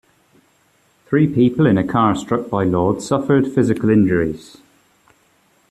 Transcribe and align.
Three 1.05 1.31
people 1.31 1.67
in 1.67 1.77
a 1.77 1.85
car 1.85 2.15
struck 2.15 2.49
by 2.49 2.63
Laud 2.63 3.03
suffered 3.03 3.53
physical 3.53 3.91
injuries. 3.91 4.57